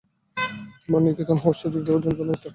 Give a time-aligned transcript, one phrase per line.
[0.87, 2.49] আমাকে নিতকনে হওয়ার সুযোগ দেওয়ার জন্য ধন্যবাদ, স্যারা।